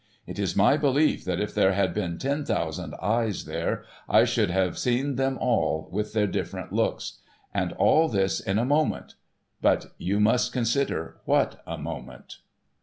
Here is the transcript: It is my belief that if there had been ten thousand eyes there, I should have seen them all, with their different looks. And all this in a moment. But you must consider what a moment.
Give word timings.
It 0.25 0.39
is 0.39 0.55
my 0.55 0.77
belief 0.77 1.23
that 1.25 1.39
if 1.39 1.53
there 1.53 1.73
had 1.73 1.93
been 1.93 2.17
ten 2.17 2.43
thousand 2.43 2.95
eyes 2.99 3.45
there, 3.45 3.85
I 4.09 4.23
should 4.23 4.49
have 4.49 4.79
seen 4.79 5.13
them 5.15 5.37
all, 5.39 5.89
with 5.91 6.11
their 6.13 6.25
different 6.25 6.73
looks. 6.73 7.19
And 7.53 7.71
all 7.73 8.09
this 8.09 8.39
in 8.39 8.57
a 8.57 8.65
moment. 8.65 9.13
But 9.61 9.93
you 9.99 10.19
must 10.19 10.51
consider 10.53 11.17
what 11.25 11.61
a 11.67 11.77
moment. 11.77 12.37